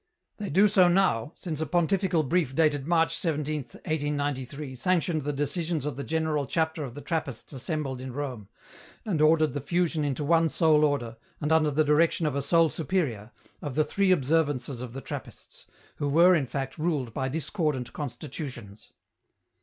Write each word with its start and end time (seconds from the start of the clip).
"They 0.39 0.49
do 0.49 0.67
so 0.67 0.87
now, 0.87 1.31
since 1.35 1.61
a 1.61 1.67
pontifical 1.67 2.23
brief 2.23 2.55
dated 2.55 2.87
March 2.87 3.15
17th, 3.15 3.75
1893, 3.85 4.73
sanctioned 4.75 5.21
the 5.21 5.31
decisions 5.31 5.85
of 5.85 5.95
the 5.95 6.03
general 6.03 6.47
Chapter 6.47 6.83
of 6.83 6.95
the 6.95 7.01
Trappists 7.03 7.53
assembled 7.53 8.01
in 8.01 8.11
Rome, 8.11 8.47
and 9.05 9.21
ordered 9.21 9.53
the 9.53 9.61
fusion 9.61 10.03
into 10.03 10.23
one 10.23 10.49
sole 10.49 10.83
order, 10.83 11.17
and 11.39 11.51
under 11.51 11.69
the 11.69 11.83
direction 11.83 12.25
of 12.25 12.35
a 12.35 12.41
sole 12.41 12.71
superior, 12.71 13.29
of 13.61 13.75
the 13.75 13.83
three 13.83 14.11
observances 14.11 14.81
of 14.81 14.93
the 14.93 15.01
Trappists, 15.01 15.67
who 15.97 16.09
were 16.09 16.33
in 16.33 16.47
fact 16.47 16.79
ruled 16.79 17.13
by 17.13 17.27
discordant 17.29 17.93
constitutions." 17.93 18.89